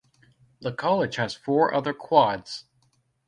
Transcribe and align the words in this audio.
The 0.61 0.73
college 0.73 1.17
has 1.17 1.35
four 1.35 1.75
other 1.75 1.93
quads. 1.93 2.65